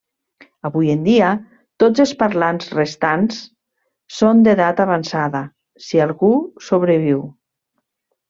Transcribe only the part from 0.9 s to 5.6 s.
en dia, tots els parlants restants són d'edat avançada,